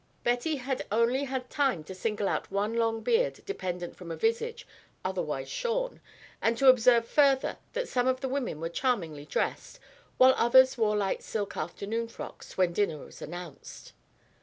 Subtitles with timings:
[0.23, 4.65] Betty had only had time to single out one long beard dependent from a visage
[5.05, 6.01] otherwise shorn,
[6.41, 9.79] and to observe further that some of the women were charmingly dressed,
[10.17, 13.93] while others wore light silk afternoon frocks, when dinner was announced.